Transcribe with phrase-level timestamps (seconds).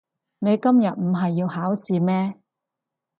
[0.39, 2.33] 你今日唔係要考試咩？